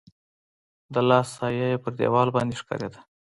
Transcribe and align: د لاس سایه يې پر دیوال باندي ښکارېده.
د 0.93 0.95
لاس 1.09 1.27
سایه 1.37 1.67
يې 1.71 1.81
پر 1.83 1.91
دیوال 1.99 2.29
باندي 2.35 2.55
ښکارېده. 2.61 2.99